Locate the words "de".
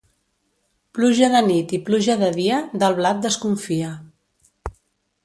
1.33-1.41, 2.21-2.29